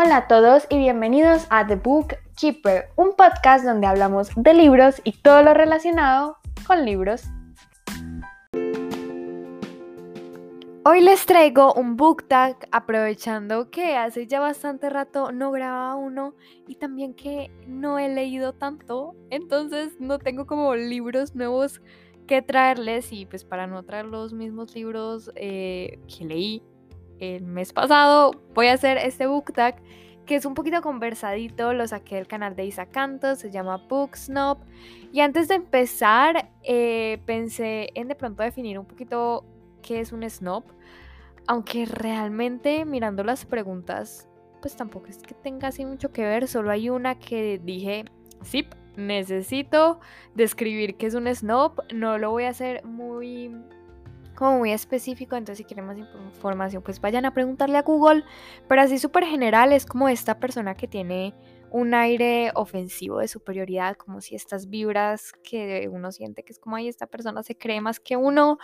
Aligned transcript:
Hola 0.00 0.16
a 0.18 0.28
todos 0.28 0.64
y 0.70 0.78
bienvenidos 0.78 1.48
a 1.50 1.66
The 1.66 1.74
Book 1.74 2.14
Keeper, 2.36 2.84
un 2.94 3.16
podcast 3.16 3.64
donde 3.64 3.88
hablamos 3.88 4.30
de 4.36 4.54
libros 4.54 5.00
y 5.02 5.10
todo 5.10 5.42
lo 5.42 5.54
relacionado 5.54 6.36
con 6.68 6.84
libros. 6.84 7.24
Hoy 10.84 11.00
les 11.00 11.26
traigo 11.26 11.74
un 11.74 11.96
book 11.96 12.28
tag 12.28 12.68
aprovechando 12.70 13.72
que 13.72 13.96
hace 13.96 14.28
ya 14.28 14.38
bastante 14.38 14.88
rato 14.88 15.32
no 15.32 15.50
grababa 15.50 15.96
uno 15.96 16.36
y 16.68 16.76
también 16.76 17.12
que 17.12 17.50
no 17.66 17.98
he 17.98 18.08
leído 18.08 18.52
tanto, 18.52 19.16
entonces 19.30 19.98
no 19.98 20.20
tengo 20.20 20.46
como 20.46 20.76
libros 20.76 21.34
nuevos 21.34 21.80
que 22.28 22.40
traerles 22.40 23.12
y 23.12 23.26
pues 23.26 23.44
para 23.44 23.66
no 23.66 23.82
traer 23.82 24.04
los 24.04 24.32
mismos 24.32 24.76
libros 24.76 25.32
eh, 25.34 25.98
que 26.06 26.24
leí 26.24 26.62
el 27.20 27.44
mes 27.44 27.72
pasado 27.72 28.32
voy 28.54 28.68
a 28.68 28.74
hacer 28.74 28.98
este 28.98 29.26
book 29.26 29.52
tag 29.52 29.76
que 30.28 30.36
es 30.36 30.44
un 30.44 30.52
poquito 30.54 30.82
conversadito, 30.82 31.72
lo 31.72 31.88
saqué 31.88 32.16
del 32.16 32.26
canal 32.26 32.54
de 32.54 32.66
Isa 32.66 32.84
Cantos, 32.84 33.38
se 33.38 33.50
llama 33.50 33.78
Book 33.88 34.14
Snob. 34.14 34.58
Y 35.10 35.20
antes 35.20 35.48
de 35.48 35.54
empezar, 35.54 36.50
eh, 36.62 37.18
pensé 37.24 37.88
en 37.94 38.08
de 38.08 38.14
pronto 38.14 38.42
definir 38.42 38.78
un 38.78 38.84
poquito 38.84 39.46
qué 39.80 40.00
es 40.00 40.12
un 40.12 40.28
snob, 40.28 40.64
aunque 41.46 41.86
realmente 41.86 42.84
mirando 42.84 43.24
las 43.24 43.46
preguntas, 43.46 44.28
pues 44.60 44.76
tampoco 44.76 45.06
es 45.06 45.16
que 45.16 45.32
tenga 45.32 45.68
así 45.68 45.86
mucho 45.86 46.12
que 46.12 46.22
ver, 46.22 46.46
solo 46.46 46.70
hay 46.70 46.90
una 46.90 47.18
que 47.18 47.58
dije, 47.64 48.04
sí, 48.42 48.66
necesito 48.96 49.98
describir 50.34 50.96
qué 50.96 51.06
es 51.06 51.14
un 51.14 51.34
snob, 51.34 51.72
no 51.94 52.18
lo 52.18 52.30
voy 52.32 52.44
a 52.44 52.50
hacer 52.50 52.84
muy 52.84 53.50
como 54.38 54.58
muy 54.58 54.70
específico, 54.70 55.34
entonces 55.34 55.58
si 55.58 55.64
quieren 55.64 55.84
más 55.84 55.98
información 55.98 56.80
pues 56.80 57.00
vayan 57.00 57.24
a 57.24 57.34
preguntarle 57.34 57.76
a 57.76 57.82
Google, 57.82 58.22
pero 58.68 58.82
así 58.82 59.00
súper 59.00 59.24
general 59.24 59.72
es 59.72 59.84
como 59.84 60.08
esta 60.08 60.38
persona 60.38 60.76
que 60.76 60.86
tiene 60.86 61.34
un 61.72 61.92
aire 61.92 62.52
ofensivo 62.54 63.18
de 63.18 63.26
superioridad, 63.26 63.96
como 63.96 64.20
si 64.20 64.36
estas 64.36 64.70
vibras 64.70 65.32
que 65.42 65.88
uno 65.90 66.12
siente 66.12 66.44
que 66.44 66.52
es 66.52 66.60
como, 66.60 66.76
ay, 66.76 66.86
esta 66.86 67.08
persona 67.08 67.42
se 67.42 67.58
cree 67.58 67.80
más 67.80 67.98
que 67.98 68.16
uno, 68.16 68.58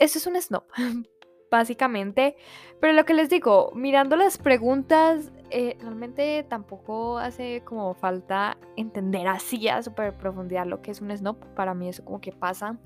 eso 0.00 0.18
es 0.18 0.26
un 0.26 0.34
snob, 0.42 0.64
básicamente, 1.48 2.36
pero 2.80 2.92
lo 2.92 3.04
que 3.04 3.14
les 3.14 3.30
digo, 3.30 3.70
mirando 3.76 4.16
las 4.16 4.36
preguntas, 4.36 5.30
eh, 5.50 5.76
realmente 5.80 6.44
tampoco 6.48 7.18
hace 7.18 7.62
como 7.64 7.94
falta 7.94 8.58
entender 8.76 9.28
así 9.28 9.68
a 9.68 9.80
super 9.80 10.18
profundidad 10.18 10.66
lo 10.66 10.82
que 10.82 10.90
es 10.90 11.00
un 11.00 11.16
snob, 11.16 11.36
para 11.54 11.72
mí 11.72 11.88
eso 11.88 12.04
como 12.04 12.20
que 12.20 12.32
pasa 12.32 12.80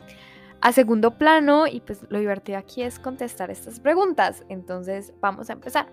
a 0.62 0.72
segundo 0.72 1.18
plano 1.18 1.66
y 1.66 1.80
pues 1.80 2.06
lo 2.08 2.20
divertido 2.20 2.56
aquí 2.56 2.82
es 2.82 2.98
contestar 3.00 3.50
estas 3.50 3.80
preguntas. 3.80 4.44
Entonces 4.48 5.12
vamos 5.20 5.50
a 5.50 5.54
empezar. 5.54 5.88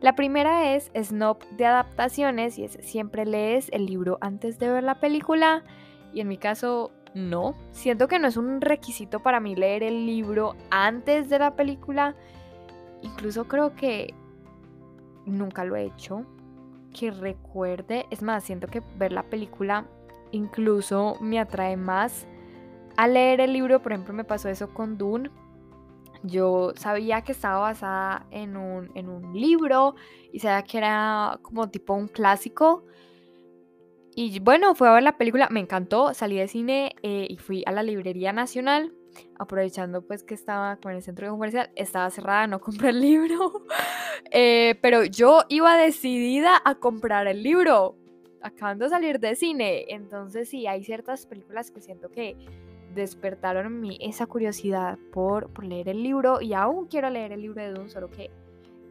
La 0.00 0.14
primera 0.14 0.74
es 0.74 0.90
Snob 0.94 1.38
de 1.56 1.64
adaptaciones 1.64 2.58
y 2.58 2.64
es 2.64 2.78
siempre 2.82 3.24
lees 3.24 3.70
el 3.72 3.86
libro 3.86 4.18
antes 4.20 4.58
de 4.58 4.68
ver 4.68 4.84
la 4.84 5.00
película 5.00 5.64
y 6.12 6.20
en 6.20 6.28
mi 6.28 6.36
caso 6.36 6.92
no. 7.14 7.54
Siento 7.72 8.06
que 8.06 8.18
no 8.18 8.28
es 8.28 8.36
un 8.36 8.60
requisito 8.60 9.20
para 9.20 9.40
mí 9.40 9.56
leer 9.56 9.82
el 9.82 10.04
libro 10.04 10.54
antes 10.70 11.30
de 11.30 11.38
la 11.38 11.56
película. 11.56 12.14
Incluso 13.00 13.48
creo 13.48 13.74
que 13.74 14.12
nunca 15.24 15.64
lo 15.64 15.74
he 15.74 15.84
hecho. 15.84 16.26
Que 16.92 17.10
recuerde. 17.10 18.04
Es 18.10 18.20
más, 18.20 18.44
siento 18.44 18.66
que 18.66 18.82
ver 18.98 19.12
la 19.12 19.22
película 19.22 19.86
incluso 20.32 21.16
me 21.20 21.38
atrae 21.38 21.76
más 21.76 22.26
a 22.96 23.08
leer 23.08 23.40
el 23.40 23.52
libro, 23.52 23.82
por 23.82 23.92
ejemplo, 23.92 24.14
me 24.14 24.24
pasó 24.24 24.48
eso 24.48 24.72
con 24.72 24.98
Dune. 24.98 25.30
Yo 26.22 26.72
sabía 26.76 27.22
que 27.22 27.32
estaba 27.32 27.60
basada 27.60 28.26
en 28.30 28.56
un, 28.56 28.90
en 28.94 29.08
un 29.08 29.32
libro 29.32 29.94
y 30.32 30.40
sabía 30.40 30.62
que 30.64 30.78
era 30.78 31.38
como 31.42 31.68
tipo 31.68 31.94
un 31.94 32.08
clásico. 32.08 32.84
Y 34.14 34.40
bueno, 34.40 34.74
fui 34.74 34.88
a 34.88 34.92
ver 34.92 35.02
la 35.02 35.18
película, 35.18 35.48
me 35.50 35.60
encantó, 35.60 36.14
salí 36.14 36.36
de 36.38 36.48
cine 36.48 36.96
eh, 37.02 37.26
y 37.28 37.36
fui 37.36 37.62
a 37.66 37.70
la 37.70 37.82
Librería 37.82 38.32
Nacional, 38.32 38.94
aprovechando 39.38 40.00
pues 40.06 40.22
que 40.22 40.32
estaba 40.32 40.76
con 40.76 40.92
el 40.92 41.02
centro 41.02 41.30
comercial, 41.30 41.70
estaba 41.76 42.08
cerrada, 42.08 42.46
no 42.46 42.58
compré 42.62 42.88
el 42.88 43.00
libro, 43.02 43.62
eh, 44.30 44.78
pero 44.80 45.04
yo 45.04 45.42
iba 45.50 45.76
decidida 45.76 46.62
a 46.64 46.76
comprar 46.76 47.26
el 47.26 47.42
libro, 47.42 47.98
acabando 48.40 48.86
de 48.86 48.90
salir 48.90 49.20
de 49.20 49.36
cine, 49.36 49.84
entonces 49.88 50.48
sí, 50.48 50.66
hay 50.66 50.82
ciertas 50.82 51.26
películas 51.26 51.70
que 51.70 51.82
siento 51.82 52.10
que 52.10 52.36
despertaron 52.96 53.66
en 53.66 53.80
mí 53.80 53.98
esa 54.00 54.26
curiosidad 54.26 54.98
por, 55.12 55.62
leer 55.64 55.88
el 55.88 56.02
libro 56.02 56.40
y 56.40 56.54
aún 56.54 56.86
quiero 56.86 57.10
leer 57.10 57.32
el 57.32 57.42
libro 57.42 57.62
de 57.62 57.72
Dune, 57.72 57.88
solo 57.88 58.10
que 58.10 58.30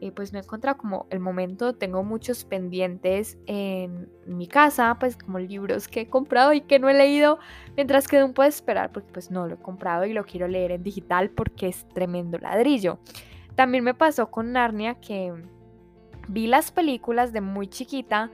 eh, 0.02 0.12
pues 0.12 0.32
no 0.32 0.40
he 0.40 0.42
encontrado 0.42 0.78
como 0.78 1.08
el 1.10 1.20
momento, 1.20 1.74
tengo 1.74 2.04
muchos 2.04 2.46
pendientes 2.46 3.38
en 3.46 4.10
mi 4.26 4.48
casa, 4.48 4.96
pues 5.00 5.18
como 5.18 5.40
libros 5.40 5.88
que 5.88 6.02
he 6.02 6.08
comprado 6.08 6.54
y 6.54 6.62
que 6.62 6.80
no 6.80 6.90
he 6.90 6.94
leído, 6.94 7.40
mientras 7.76 8.08
que 8.08 8.20
Dune 8.20 8.34
puede 8.34 8.50
esperar 8.50 8.92
porque 8.92 9.12
pues 9.12 9.32
no 9.32 9.48
lo 9.48 9.56
he 9.56 9.58
comprado 9.58 10.06
y 10.06 10.14
lo 10.14 10.26
quiero 10.26 10.48
leer 10.48 10.72
en 10.72 10.84
digital 10.84 11.30
porque 11.30 11.68
es 11.68 11.88
tremendo 11.90 12.38
ladrillo. 12.38 13.00
También 13.56 13.84
me 13.84 13.94
pasó 13.94 14.30
con 14.30 14.52
Narnia 14.52 14.96
que 14.96 15.34
vi 16.28 16.48
las 16.48 16.72
películas 16.72 17.32
de 17.34 17.42
muy 17.42 17.68
chiquita, 17.68 18.32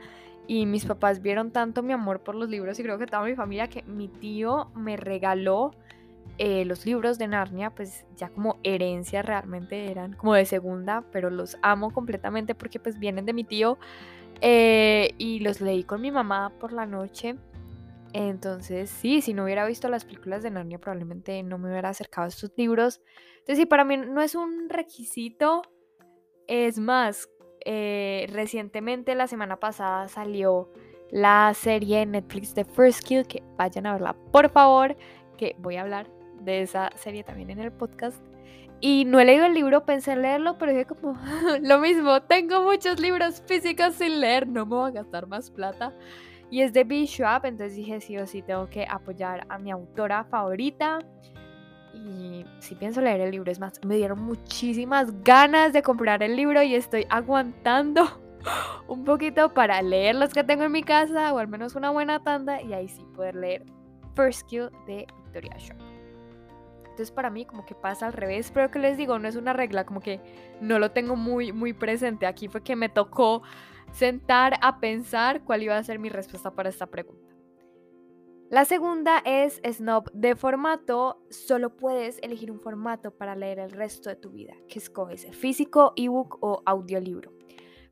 y 0.51 0.65
mis 0.65 0.83
papás 0.83 1.21
vieron 1.21 1.51
tanto 1.51 1.81
mi 1.81 1.93
amor 1.93 2.23
por 2.23 2.35
los 2.35 2.49
libros 2.49 2.77
y 2.77 2.83
creo 2.83 2.97
que 2.97 3.05
toda 3.05 3.23
mi 3.23 3.35
familia 3.35 3.69
que 3.69 3.83
mi 3.83 4.09
tío 4.09 4.69
me 4.75 4.97
regaló 4.97 5.71
eh, 6.37 6.65
los 6.65 6.85
libros 6.85 7.17
de 7.17 7.29
Narnia, 7.29 7.69
pues 7.69 8.05
ya 8.17 8.27
como 8.27 8.59
herencia 8.61 9.21
realmente 9.21 9.89
eran 9.89 10.11
como 10.11 10.33
de 10.33 10.43
segunda, 10.43 11.05
pero 11.09 11.29
los 11.29 11.57
amo 11.61 11.93
completamente 11.93 12.53
porque 12.53 12.81
pues 12.81 12.99
vienen 12.99 13.25
de 13.25 13.31
mi 13.31 13.45
tío 13.45 13.77
eh, 14.41 15.11
y 15.17 15.39
los 15.39 15.61
leí 15.61 15.85
con 15.85 16.01
mi 16.01 16.11
mamá 16.11 16.51
por 16.59 16.73
la 16.73 16.85
noche. 16.85 17.37
Entonces, 18.11 18.89
sí, 18.89 19.21
si 19.21 19.33
no 19.33 19.45
hubiera 19.45 19.65
visto 19.65 19.87
las 19.87 20.03
películas 20.03 20.43
de 20.43 20.51
Narnia, 20.51 20.79
probablemente 20.79 21.41
no 21.43 21.59
me 21.59 21.69
hubiera 21.69 21.87
acercado 21.87 22.25
a 22.25 22.27
estos 22.27 22.51
libros. 22.57 22.99
Entonces, 23.35 23.57
sí, 23.57 23.65
para 23.65 23.85
mí 23.85 23.95
no 23.95 24.21
es 24.21 24.35
un 24.35 24.67
requisito. 24.67 25.61
Es 26.45 26.77
más, 26.77 27.29
eh, 27.65 28.27
recientemente, 28.31 29.15
la 29.15 29.27
semana 29.27 29.57
pasada, 29.57 30.07
salió 30.07 30.69
la 31.09 31.53
serie 31.53 32.05
Netflix 32.05 32.55
de 32.55 32.65
First 32.65 33.03
Kill, 33.03 33.27
que 33.27 33.43
vayan 33.57 33.85
a 33.85 33.93
verla, 33.93 34.15
por 34.31 34.49
favor, 34.49 34.95
que 35.37 35.55
voy 35.59 35.75
a 35.75 35.81
hablar 35.81 36.07
de 36.39 36.61
esa 36.61 36.89
serie 36.95 37.23
también 37.23 37.49
en 37.49 37.59
el 37.59 37.71
podcast. 37.71 38.21
Y 38.79 39.05
no 39.05 39.19
he 39.19 39.25
leído 39.25 39.45
el 39.45 39.53
libro, 39.53 39.85
pensé 39.85 40.13
en 40.13 40.23
leerlo, 40.23 40.57
pero 40.57 40.71
dije 40.71 40.85
como 40.85 41.15
lo 41.61 41.79
mismo, 41.79 42.21
tengo 42.23 42.63
muchos 42.63 42.99
libros 42.99 43.43
físicos 43.45 43.95
sin 43.95 44.19
leer, 44.19 44.47
no 44.47 44.65
me 44.65 44.75
voy 44.75 44.89
a 44.89 44.93
gastar 44.93 45.27
más 45.27 45.51
plata. 45.51 45.95
Y 46.49 46.61
es 46.61 46.73
de 46.73 46.83
Bishop, 46.83 47.45
entonces 47.45 47.75
dije 47.75 48.01
sí 48.01 48.17
o 48.17 48.27
sí 48.27 48.41
tengo 48.41 48.69
que 48.69 48.85
apoyar 48.89 49.45
a 49.49 49.57
mi 49.57 49.71
autora 49.71 50.25
favorita 50.25 50.99
y 51.93 52.45
si 52.59 52.75
pienso 52.75 53.01
leer 53.01 53.21
el 53.21 53.31
libro, 53.31 53.51
es 53.51 53.59
más, 53.59 53.83
me 53.83 53.95
dieron 53.95 54.21
muchísimas 54.21 55.23
ganas 55.23 55.73
de 55.73 55.81
comprar 55.81 56.23
el 56.23 56.35
libro 56.35 56.61
y 56.63 56.75
estoy 56.75 57.05
aguantando 57.09 58.21
un 58.87 59.03
poquito 59.03 59.53
para 59.53 59.81
leer 59.81 60.15
los 60.15 60.33
que 60.33 60.43
tengo 60.43 60.63
en 60.63 60.71
mi 60.71 60.83
casa 60.83 61.33
o 61.33 61.37
al 61.37 61.47
menos 61.47 61.75
una 61.75 61.89
buena 61.89 62.23
tanda 62.23 62.61
y 62.61 62.73
ahí 62.73 62.87
sí 62.87 63.05
poder 63.15 63.35
leer 63.35 63.65
First 64.15 64.47
Kill 64.47 64.69
de 64.87 65.07
Victoria 65.23 65.55
Shaw. 65.57 65.77
Entonces 66.81 67.11
para 67.11 67.29
mí 67.29 67.45
como 67.45 67.65
que 67.65 67.75
pasa 67.75 68.07
al 68.07 68.13
revés, 68.13 68.51
pero 68.53 68.69
que 68.69 68.79
les 68.79 68.97
digo, 68.97 69.17
no 69.17 69.27
es 69.27 69.35
una 69.35 69.53
regla, 69.53 69.85
como 69.85 70.01
que 70.01 70.19
no 70.59 70.77
lo 70.77 70.91
tengo 70.91 71.15
muy 71.15 71.51
muy 71.51 71.73
presente. 71.73 72.25
Aquí 72.25 72.47
fue 72.47 72.63
que 72.63 72.75
me 72.75 72.89
tocó 72.89 73.43
sentar 73.93 74.57
a 74.61 74.79
pensar 74.79 75.41
cuál 75.41 75.63
iba 75.63 75.77
a 75.77 75.83
ser 75.83 75.99
mi 75.99 76.09
respuesta 76.09 76.51
para 76.51 76.69
esta 76.69 76.87
pregunta. 76.87 77.30
La 78.51 78.65
segunda 78.65 79.19
es 79.23 79.61
Snob 79.63 80.11
de 80.11 80.35
formato. 80.35 81.23
Solo 81.29 81.77
puedes 81.77 82.19
elegir 82.21 82.51
un 82.51 82.59
formato 82.59 83.11
para 83.11 83.33
leer 83.33 83.59
el 83.59 83.71
resto 83.71 84.09
de 84.09 84.17
tu 84.17 84.29
vida. 84.31 84.53
¿Qué 84.67 84.77
escoges? 84.77 85.25
¿Físico, 85.31 85.93
ebook 85.95 86.37
o 86.41 86.61
audiolibro? 86.65 87.31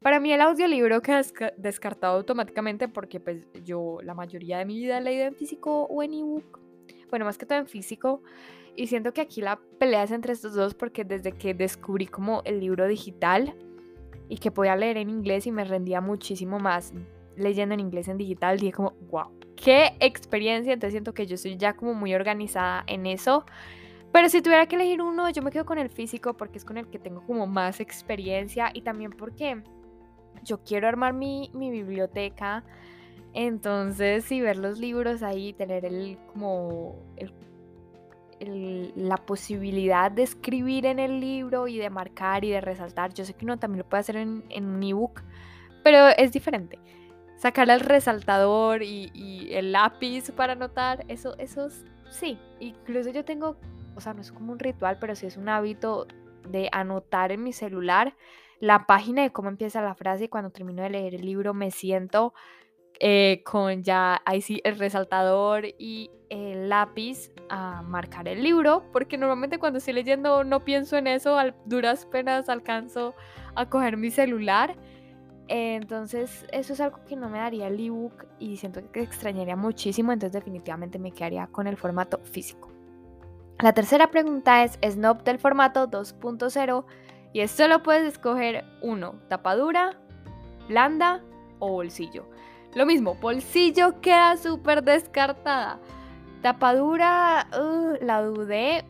Para 0.01 0.19
mí 0.19 0.33
el 0.33 0.41
audiolibro 0.41 1.01
queda 1.01 1.21
descartado 1.55 2.17
automáticamente 2.17 2.89
porque 2.89 3.21
pues 3.21 3.47
yo 3.63 3.99
la 4.03 4.13
mayoría 4.13 4.57
de 4.57 4.65
mi 4.65 4.77
vida 4.77 4.97
he 4.97 5.01
leído 5.01 5.27
en 5.27 5.35
físico 5.35 5.83
o 5.83 6.03
en 6.03 6.13
ebook. 6.13 6.59
Bueno, 7.09 7.23
más 7.23 7.37
que 7.37 7.45
todo 7.45 7.59
en 7.59 7.67
físico. 7.67 8.21
Y 8.75 8.87
siento 8.87 9.13
que 9.13 9.21
aquí 9.21 9.39
la 9.39 9.61
pelea 9.79 10.03
es 10.03 10.11
entre 10.11 10.33
estos 10.33 10.55
dos 10.55 10.73
porque 10.73 11.05
desde 11.05 11.31
que 11.31 11.53
descubrí 11.53 12.05
como 12.05 12.41
el 12.43 12.59
libro 12.59 12.85
digital 12.85 13.55
y 14.27 14.39
que 14.39 14.51
podía 14.51 14.75
leer 14.75 14.97
en 14.97 15.09
inglés 15.09 15.47
y 15.47 15.53
me 15.53 15.63
rendía 15.63 16.01
muchísimo 16.01 16.59
más 16.59 16.93
leyendo 17.37 17.73
en 17.75 17.79
inglés 17.79 18.09
en 18.09 18.17
digital, 18.17 18.59
dije 18.59 18.73
como, 18.73 18.91
wow, 19.09 19.38
qué 19.63 19.95
experiencia. 19.99 20.73
Entonces 20.73 20.93
siento 20.93 21.13
que 21.13 21.27
yo 21.27 21.37
soy 21.37 21.57
ya 21.57 21.73
como 21.73 21.93
muy 21.93 22.13
organizada 22.13 22.83
en 22.87 23.05
eso. 23.05 23.45
Pero 24.11 24.29
si 24.29 24.41
tuviera 24.41 24.65
que 24.65 24.75
elegir 24.75 25.01
uno, 25.01 25.29
yo 25.29 25.41
me 25.41 25.51
quedo 25.51 25.65
con 25.65 25.77
el 25.77 25.89
físico 25.89 26.33
porque 26.35 26.57
es 26.57 26.65
con 26.65 26.77
el 26.77 26.87
que 26.87 26.97
tengo 26.97 27.21
como 27.25 27.45
más 27.45 27.79
experiencia 27.79 28.71
y 28.73 28.81
también 28.81 29.11
porque 29.11 29.61
yo 30.43 30.63
quiero 30.63 30.87
armar 30.87 31.13
mi, 31.13 31.51
biblioteca. 31.53 32.63
Entonces, 33.33 34.25
si 34.25 34.41
ver 34.41 34.57
los 34.57 34.79
libros 34.79 35.21
ahí, 35.21 35.53
tener 35.53 35.85
el 35.85 36.17
como 36.33 36.95
la 38.39 39.17
posibilidad 39.17 40.09
de 40.09 40.23
escribir 40.23 40.85
en 40.85 40.97
el 40.97 41.19
libro 41.19 41.67
y 41.67 41.77
de 41.77 41.89
marcar 41.89 42.45
y 42.45 42.49
de 42.49 42.61
resaltar. 42.61 43.13
Yo 43.13 43.25
sé 43.25 43.33
que 43.33 43.45
uno 43.45 43.59
también 43.59 43.79
lo 43.79 43.89
puede 43.89 44.01
hacer 44.01 44.15
en, 44.15 44.43
en 44.49 44.65
un 44.65 44.81
ebook, 44.81 45.21
pero 45.83 46.07
es 46.07 46.31
diferente. 46.31 46.79
Sacar 47.39 47.69
el 47.69 47.79
resaltador 47.79 48.83
y, 48.83 49.49
el 49.51 49.71
lápiz 49.71 50.31
para 50.31 50.53
anotar, 50.53 51.05
eso, 51.07 51.35
eso 51.37 51.69
sí. 52.11 52.37
Incluso 52.59 53.09
yo 53.09 53.25
tengo, 53.25 53.55
o 53.95 54.01
sea, 54.01 54.13
no 54.13 54.21
es 54.21 54.31
como 54.31 54.51
un 54.51 54.59
ritual, 54.59 54.97
pero 54.99 55.15
sí 55.15 55.25
es 55.25 55.37
un 55.37 55.49
hábito 55.49 56.05
de 56.47 56.69
anotar 56.71 57.31
en 57.31 57.41
mi 57.41 57.53
celular 57.53 58.13
la 58.59 58.85
página 58.85 59.21
de 59.21 59.31
cómo 59.31 59.49
empieza 59.49 59.81
la 59.81 59.95
frase 59.95 60.25
y 60.25 60.27
cuando 60.27 60.49
termino 60.49 60.83
de 60.83 60.89
leer 60.89 61.15
el 61.15 61.25
libro 61.25 61.53
me 61.53 61.71
siento 61.71 62.33
eh, 62.99 63.41
con 63.45 63.83
ya 63.83 64.21
ahí 64.25 64.41
sí 64.41 64.59
el 64.65 64.77
resaltador 64.77 65.65
y 65.77 66.11
el 66.29 66.67
lápiz 66.67 67.31
a 67.47 67.81
marcar 67.81 68.27
el 68.27 68.43
libro, 68.43 68.83
porque 68.91 69.17
normalmente 69.17 69.57
cuando 69.57 69.79
estoy 69.79 69.93
leyendo 69.93 70.43
no 70.43 70.65
pienso 70.65 70.97
en 70.97 71.07
eso, 71.07 71.37
al 71.37 71.55
duras 71.65 72.05
penas 72.05 72.49
alcanzo 72.49 73.15
a 73.55 73.69
coger 73.69 73.95
mi 73.95 74.11
celular. 74.11 74.75
Entonces 75.49 76.45
eso 76.51 76.73
es 76.73 76.79
algo 76.79 76.99
que 77.05 77.15
no 77.15 77.27
me 77.27 77.39
daría 77.39 77.67
el 77.67 77.79
ebook 77.79 78.25
y 78.37 78.57
siento 78.57 78.81
que 78.91 79.01
extrañaría 79.01 79.55
muchísimo, 79.55 80.11
entonces 80.11 80.33
definitivamente 80.33 80.99
me 80.99 81.11
quedaría 81.11 81.47
con 81.47 81.65
el 81.65 81.75
formato 81.75 82.19
físico. 82.19 82.71
La 83.59 83.73
tercera 83.73 84.11
pregunta 84.11 84.63
es 84.63 84.77
Snob 84.87 85.23
del 85.23 85.39
formato 85.39 85.89
2.0 85.89 86.85
y 87.33 87.41
es 87.41 87.51
solo 87.51 87.81
puedes 87.81 88.07
escoger 88.07 88.63
uno, 88.81 89.15
tapadura, 89.27 89.99
blanda 90.67 91.23
o 91.57 91.71
bolsillo. 91.71 92.29
Lo 92.75 92.85
mismo, 92.85 93.15
bolsillo 93.15 93.99
queda 94.01 94.37
súper 94.37 94.83
descartada. 94.83 95.79
Tapadura, 96.43 97.47
uh, 97.59 98.05
la 98.05 98.21
dudé, 98.21 98.85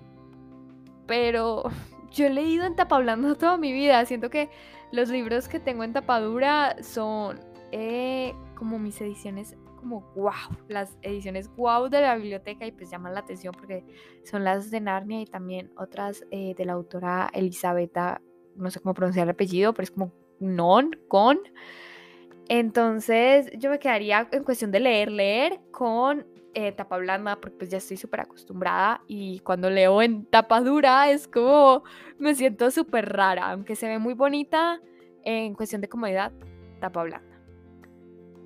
pero 1.08 1.64
yo 2.12 2.26
he 2.26 2.30
leído 2.30 2.66
en 2.66 2.76
tapablando 2.76 3.36
toda 3.36 3.58
mi 3.58 3.72
vida. 3.72 4.06
Siento 4.06 4.30
que 4.30 4.50
los 4.92 5.10
libros 5.10 5.48
que 5.48 5.60
tengo 5.60 5.84
en 5.84 5.94
tapadura 5.94 6.76
son 6.82 7.40
eh, 7.72 8.34
como 8.56 8.80
mis 8.80 9.00
ediciones 9.02 9.56
como 9.80 10.02
wow, 10.16 10.34
las 10.68 10.98
ediciones 11.02 11.50
wow 11.56 11.88
de 11.88 12.02
la 12.02 12.16
biblioteca 12.16 12.66
y 12.66 12.72
pues 12.72 12.92
llaman 12.92 13.14
la 13.14 13.22
atención 13.22 13.54
porque 13.58 13.86
son 14.26 14.44
las 14.44 14.72
de 14.72 14.82
Narnia 14.82 15.22
y 15.22 15.26
también 15.26 15.72
otras 15.78 16.26
eh, 16.32 16.54
de 16.56 16.66
la 16.66 16.74
autora 16.74 17.30
Elisabetta, 17.34 18.22
no 18.56 18.70
sé 18.70 18.82
cómo 18.82 18.94
pronunciar 18.94 19.24
el 19.24 19.32
apellido, 19.32 19.74
pero 19.74 19.84
es 19.84 19.92
como 19.92 20.12
non, 20.40 20.92
con. 21.08 21.40
Entonces 22.50 23.52
yo 23.58 23.70
me 23.70 23.80
quedaría 23.80 24.28
en 24.32 24.44
cuestión 24.44 24.72
de 24.72 24.80
leer, 24.80 25.12
leer 25.12 25.60
con 25.72 26.26
eh, 26.68 26.72
tapa 26.72 26.98
blanda, 26.98 27.36
porque 27.38 27.58
pues 27.58 27.70
ya 27.70 27.78
estoy 27.78 27.98
súper 27.98 28.22
acostumbrada 28.22 29.02
y 29.08 29.40
cuando 29.40 29.70
leo 29.70 30.02
en 30.02 30.26
tapa 30.26 30.62
dura 30.62 31.10
es 31.10 31.28
como 31.28 31.84
me 32.18 32.36
siento 32.36 32.72
súper 32.72 33.10
rara, 33.14 33.52
aunque 33.52 33.76
se 33.76 33.88
ve 33.88 34.00
muy 34.00 34.14
bonita 34.14 34.82
en 35.24 35.54
cuestión 35.54 35.82
de 35.82 35.90
comodidad, 35.90 36.32
tapa 36.80 37.04
blanda. 37.04 37.40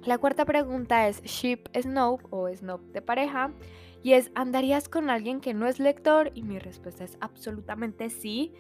La 0.04 0.18
cuarta 0.18 0.46
pregunta 0.46 1.08
es 1.08 1.22
ship 1.24 1.70
snow 1.74 2.20
o 2.30 2.50
snow 2.50 2.80
de 2.92 3.02
pareja 3.02 3.52
y 4.02 4.14
es 4.14 4.32
¿andarías 4.36 4.90
con 4.90 5.10
alguien 5.10 5.40
que 5.40 5.54
no 5.54 5.66
es 5.66 5.80
lector? 5.80 6.32
Y 6.34 6.44
mi 6.44 6.60
respuesta 6.60 7.06
es 7.06 7.18
absolutamente 7.22 8.10
sí 8.10 8.54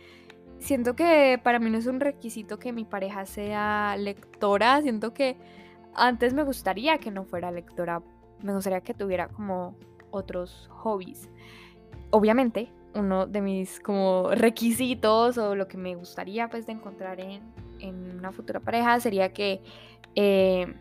siento 0.63 0.95
que 0.95 1.39
para 1.43 1.59
mí 1.59 1.69
no 1.69 1.77
es 1.77 1.87
un 1.87 1.99
requisito 1.99 2.57
que 2.57 2.71
mi 2.71 2.85
pareja 2.85 3.25
sea 3.25 3.95
lectora, 3.97 4.81
siento 4.81 5.13
que 5.13 5.37
antes 5.93 6.33
me 6.33 6.43
gustaría 6.43 6.97
que 6.97 7.11
no 7.11 7.25
fuera 7.25 7.51
lectora, 7.51 8.01
me 8.43 8.53
gustaría 8.53 8.81
que 8.81 8.93
tuviera 8.93 9.27
como 9.29 9.75
otros 10.11 10.69
hobbies. 10.69 11.29
Obviamente, 12.11 12.71
uno 12.93 13.25
de 13.25 13.41
mis 13.41 13.79
como 13.79 14.29
requisitos 14.31 15.37
o 15.39 15.55
lo 15.55 15.67
que 15.67 15.77
me 15.77 15.95
gustaría 15.95 16.49
pues 16.49 16.67
de 16.67 16.73
encontrar 16.73 17.19
en, 17.19 17.41
una 18.17 18.31
futura 18.31 18.59
pareja 18.59 18.99
sería 18.99 19.33
que 19.33 19.61
eh, 20.15 20.73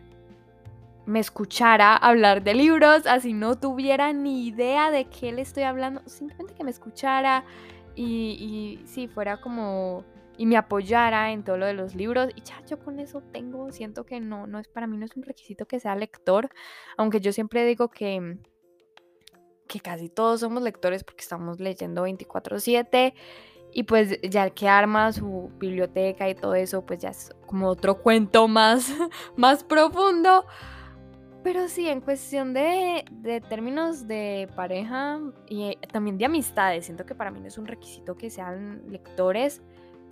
me 1.05 1.19
escuchara 1.19 1.97
hablar 1.97 2.43
de 2.43 2.53
libros, 2.53 3.05
así 3.07 3.33
no 3.33 3.57
tuviera 3.57 4.13
ni 4.13 4.47
idea 4.47 4.91
de 4.91 5.05
qué 5.05 5.31
le 5.33 5.41
estoy 5.41 5.63
hablando, 5.63 6.01
simplemente 6.05 6.53
que 6.53 6.63
me 6.63 6.71
escuchara, 6.71 7.43
y, 7.95 8.79
y 8.83 8.87
sí, 8.87 9.07
fuera 9.07 9.41
como 9.41 10.05
y 10.37 10.45
me 10.45 10.57
apoyara 10.57 11.31
en 11.31 11.43
todo 11.43 11.57
lo 11.57 11.65
de 11.65 11.73
los 11.73 11.95
libros 11.95 12.29
y 12.35 12.41
ya 12.41 12.63
yo 12.65 12.79
con 12.79 12.99
eso 12.99 13.21
tengo, 13.31 13.71
siento 13.71 14.05
que 14.05 14.19
no, 14.19 14.47
no 14.47 14.59
es 14.59 14.67
para 14.67 14.87
mí 14.87 14.97
no 14.97 15.05
es 15.05 15.15
un 15.15 15.23
requisito 15.23 15.65
que 15.65 15.79
sea 15.79 15.95
lector, 15.95 16.49
aunque 16.97 17.21
yo 17.21 17.31
siempre 17.31 17.65
digo 17.65 17.89
que 17.89 18.37
que 19.67 19.79
casi 19.79 20.09
todos 20.09 20.41
somos 20.41 20.61
lectores 20.61 21.03
porque 21.03 21.21
estamos 21.21 21.59
leyendo 21.59 22.03
24/7 22.03 23.13
y 23.71 23.83
pues 23.83 24.19
ya 24.21 24.49
que 24.51 24.67
arma 24.67 25.11
su 25.11 25.51
biblioteca 25.57 26.29
y 26.29 26.35
todo 26.35 26.53
eso, 26.53 26.85
pues 26.85 26.99
ya 26.99 27.09
es 27.09 27.31
como 27.47 27.67
otro 27.67 28.01
cuento 28.01 28.47
más 28.47 28.91
más 29.35 29.63
profundo. 29.63 30.45
Pero 31.43 31.67
sí, 31.67 31.89
en 31.89 31.99
cuestión 31.99 32.53
de, 32.53 33.03
términos 33.49 34.07
de 34.07 34.47
pareja 34.55 35.19
y 35.49 35.63
eh, 35.63 35.79
también 35.91 36.17
de 36.17 36.25
amistades, 36.25 36.85
siento 36.85 37.05
que 37.05 37.15
para 37.15 37.31
mí 37.31 37.41
no 37.41 37.47
es 37.47 37.57
un 37.57 37.65
requisito 37.65 38.15
que 38.15 38.29
sean 38.29 38.83
lectores, 38.89 39.61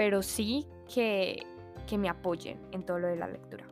pero 0.02 0.24
sí 0.24 0.66
que, 0.92 1.46
que 1.86 1.96
me 1.96 2.10
apoyen 2.10 2.60
en 2.72 2.84
todo 2.84 2.98
lo 2.98 3.08
de 3.08 3.18
la 3.18 3.28
lectura. 3.28 3.68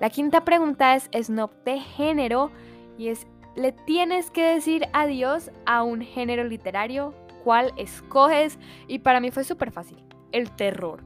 La 0.00 0.08
quinta 0.08 0.42
pregunta 0.46 0.94
es 0.94 1.10
snob 1.26 1.50
de 1.64 1.80
género 1.80 2.50
y 2.96 3.08
es, 3.08 3.26
¿le 3.56 3.72
tienes 3.72 4.30
que 4.30 4.42
decir 4.42 4.86
adiós 4.94 5.50
a 5.66 5.82
un 5.82 6.00
género 6.00 6.44
literario? 6.44 7.12
¿Cuál 7.44 7.74
escoges? 7.76 8.58
Y 8.88 9.00
para 9.00 9.20
mí 9.20 9.30
fue 9.30 9.44
súper 9.44 9.70
fácil, 9.70 10.02
el 10.32 10.50
terror. 10.50 11.02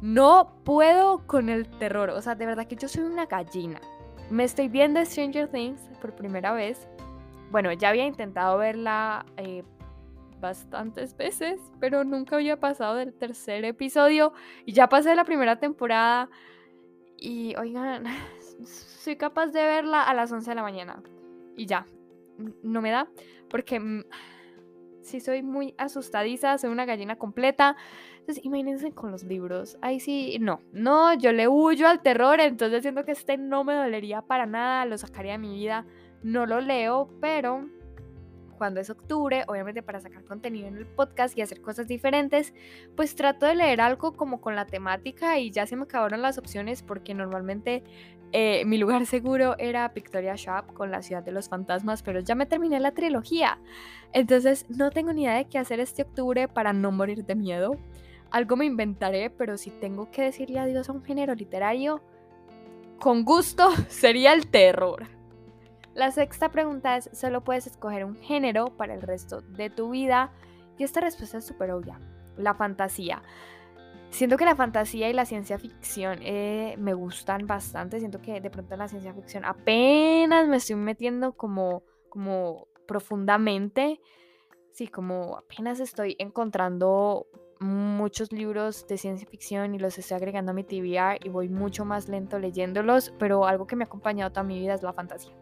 No 0.00 0.54
puedo 0.64 1.26
con 1.26 1.50
el 1.50 1.68
terror. 1.68 2.08
O 2.08 2.22
sea, 2.22 2.36
de 2.36 2.46
verdad 2.46 2.66
que 2.66 2.76
yo 2.76 2.88
soy 2.88 3.02
una 3.04 3.26
gallina. 3.26 3.82
Me 4.30 4.44
estoy 4.44 4.68
viendo 4.68 5.04
Stranger 5.04 5.48
Things 5.48 5.90
por 6.00 6.16
primera 6.16 6.54
vez. 6.54 6.88
Bueno, 7.50 7.70
ya 7.74 7.90
había 7.90 8.06
intentado 8.06 8.56
verla 8.56 9.26
eh, 9.36 9.62
bastantes 10.42 11.16
veces, 11.16 11.58
pero 11.80 12.04
nunca 12.04 12.36
había 12.36 12.60
pasado 12.60 12.96
del 12.96 13.14
tercer 13.14 13.64
episodio. 13.64 14.34
Y 14.66 14.72
ya 14.74 14.90
pasé 14.90 15.14
la 15.14 15.24
primera 15.24 15.58
temporada. 15.58 16.28
Y 17.16 17.54
oigan, 17.56 18.04
soy 18.64 19.16
capaz 19.16 19.46
de 19.46 19.62
verla 19.62 20.02
a 20.02 20.12
las 20.12 20.30
11 20.30 20.50
de 20.50 20.54
la 20.54 20.62
mañana. 20.62 21.02
Y 21.56 21.64
ya, 21.64 21.86
no 22.62 22.82
me 22.82 22.90
da. 22.90 23.08
Porque 23.48 23.80
mm, 23.80 24.04
sí 25.00 25.20
soy 25.20 25.42
muy 25.42 25.74
asustadiza, 25.78 26.58
soy 26.58 26.70
una 26.70 26.84
gallina 26.84 27.16
completa. 27.16 27.76
Entonces, 28.18 28.44
imagínense 28.44 28.92
con 28.92 29.10
los 29.10 29.24
libros. 29.24 29.78
Ahí 29.80 30.00
sí, 30.00 30.38
no, 30.40 30.60
no, 30.72 31.14
yo 31.14 31.32
le 31.32 31.48
huyo 31.48 31.88
al 31.88 32.02
terror, 32.02 32.40
entonces 32.40 32.82
siento 32.82 33.04
que 33.04 33.12
este 33.12 33.36
no 33.36 33.64
me 33.64 33.74
dolería 33.74 34.22
para 34.22 34.44
nada, 34.44 34.84
lo 34.84 34.98
sacaría 34.98 35.32
de 35.32 35.38
mi 35.38 35.54
vida. 35.54 35.86
No 36.22 36.46
lo 36.46 36.60
leo, 36.60 37.08
pero 37.20 37.68
cuando 38.62 38.78
es 38.78 38.90
octubre, 38.90 39.42
obviamente 39.48 39.82
para 39.82 39.98
sacar 39.98 40.22
contenido 40.22 40.68
en 40.68 40.76
el 40.76 40.86
podcast 40.86 41.36
y 41.36 41.42
hacer 41.42 41.60
cosas 41.60 41.88
diferentes, 41.88 42.54
pues 42.94 43.16
trato 43.16 43.44
de 43.44 43.56
leer 43.56 43.80
algo 43.80 44.12
como 44.12 44.40
con 44.40 44.54
la 44.54 44.66
temática 44.66 45.36
y 45.40 45.50
ya 45.50 45.66
se 45.66 45.74
me 45.74 45.82
acabaron 45.82 46.22
las 46.22 46.38
opciones 46.38 46.80
porque 46.80 47.12
normalmente 47.12 47.82
eh, 48.30 48.64
mi 48.64 48.78
lugar 48.78 49.04
seguro 49.06 49.56
era 49.58 49.88
Victoria 49.88 50.36
Shop 50.36 50.74
con 50.74 50.92
la 50.92 51.02
ciudad 51.02 51.24
de 51.24 51.32
los 51.32 51.48
fantasmas, 51.48 52.04
pero 52.04 52.20
ya 52.20 52.36
me 52.36 52.46
terminé 52.46 52.78
la 52.78 52.92
trilogía. 52.92 53.58
Entonces 54.12 54.64
no 54.70 54.92
tengo 54.92 55.12
ni 55.12 55.24
idea 55.24 55.34
de 55.34 55.46
qué 55.46 55.58
hacer 55.58 55.80
este 55.80 56.02
octubre 56.02 56.46
para 56.46 56.72
no 56.72 56.92
morir 56.92 57.24
de 57.24 57.34
miedo. 57.34 57.72
Algo 58.30 58.54
me 58.54 58.66
inventaré, 58.66 59.28
pero 59.28 59.58
si 59.58 59.70
tengo 59.70 60.08
que 60.12 60.22
decirle 60.22 60.60
adiós 60.60 60.88
a 60.88 60.92
un 60.92 61.02
género 61.02 61.34
literario, 61.34 62.00
con 63.00 63.24
gusto 63.24 63.72
sería 63.88 64.32
el 64.32 64.46
terror. 64.46 65.21
La 65.94 66.10
sexta 66.10 66.50
pregunta 66.50 66.96
es, 66.96 67.10
¿solo 67.12 67.44
puedes 67.44 67.66
escoger 67.66 68.04
un 68.04 68.16
género 68.16 68.76
para 68.76 68.94
el 68.94 69.02
resto 69.02 69.42
de 69.42 69.68
tu 69.68 69.90
vida? 69.90 70.32
Y 70.78 70.84
esta 70.84 71.00
respuesta 71.00 71.38
es 71.38 71.44
súper 71.44 71.70
obvia, 71.70 72.00
la 72.36 72.54
fantasía. 72.54 73.22
Siento 74.08 74.36
que 74.36 74.44
la 74.44 74.56
fantasía 74.56 75.08
y 75.08 75.12
la 75.12 75.24
ciencia 75.24 75.58
ficción 75.58 76.18
eh, 76.22 76.76
me 76.78 76.94
gustan 76.94 77.46
bastante. 77.46 77.98
Siento 77.98 78.20
que 78.20 78.40
de 78.40 78.50
pronto 78.50 78.74
en 78.74 78.80
la 78.80 78.88
ciencia 78.88 79.12
ficción 79.14 79.44
apenas 79.44 80.48
me 80.48 80.56
estoy 80.56 80.76
metiendo 80.76 81.32
como, 81.32 81.82
como 82.08 82.68
profundamente. 82.86 84.00
Sí, 84.72 84.88
como 84.88 85.36
apenas 85.36 85.80
estoy 85.80 86.16
encontrando 86.18 87.26
muchos 87.60 88.32
libros 88.32 88.86
de 88.86 88.98
ciencia 88.98 89.26
ficción 89.26 89.74
y 89.74 89.78
los 89.78 89.96
estoy 89.96 90.16
agregando 90.16 90.50
a 90.50 90.54
mi 90.54 90.64
TBR 90.64 91.24
y 91.24 91.28
voy 91.28 91.48
mucho 91.48 91.84
más 91.84 92.08
lento 92.08 92.38
leyéndolos, 92.38 93.14
pero 93.18 93.46
algo 93.46 93.66
que 93.66 93.76
me 93.76 93.84
ha 93.84 93.86
acompañado 93.86 94.30
toda 94.32 94.42
mi 94.42 94.58
vida 94.58 94.74
es 94.74 94.82
la 94.82 94.92
fantasía. 94.92 95.32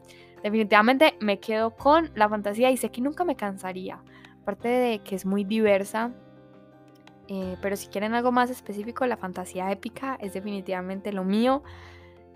Definitivamente 0.43 1.15
me 1.21 1.39
quedo 1.39 1.77
con 1.77 2.11
la 2.15 2.29
fantasía 2.29 2.71
y 2.71 2.77
sé 2.77 2.91
que 2.91 3.01
nunca 3.01 3.25
me 3.25 3.37
cansaría. 3.37 4.03
Aparte 4.43 4.69
de 4.69 4.99
que 5.01 5.15
es 5.15 5.27
muy 5.27 5.45
diversa, 5.45 6.13
eh, 7.29 7.57
pero 7.61 7.77
si 7.77 7.89
quieren 7.89 8.15
algo 8.15 8.33
más 8.33 8.51
específico, 8.51 9.07
la 9.07 9.17
fantasía 9.17 9.71
épica 9.71 10.17
es 10.21 10.33
definitivamente 10.33 11.13
lo 11.13 11.25
mío. 11.25 11.63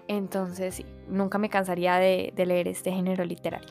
Entonces, 0.07 0.77
sí, 0.77 0.87
nunca 1.09 1.39
me 1.39 1.49
cansaría 1.49 1.97
de, 1.97 2.33
de 2.37 2.47
leer 2.47 2.69
este 2.69 2.93
género 2.93 3.25
literario. 3.25 3.71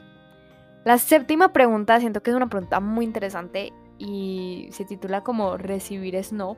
La 0.84 0.98
séptima 0.98 1.54
pregunta, 1.54 2.00
siento 2.00 2.22
que 2.22 2.32
es 2.32 2.36
una 2.36 2.50
pregunta 2.50 2.80
muy 2.80 3.06
interesante 3.06 3.72
y 3.98 4.68
se 4.72 4.84
titula 4.84 5.24
como 5.24 5.58
Recibir 5.58 6.22
Snob. 6.22 6.58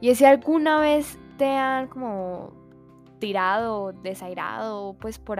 Y 0.00 0.14
si 0.14 0.24
alguna 0.24 0.80
vez 0.80 1.18
te 1.36 1.50
han 1.50 1.88
como 1.88 2.52
tirado, 3.18 3.92
desairado, 3.92 4.94
pues 5.00 5.18
por, 5.18 5.38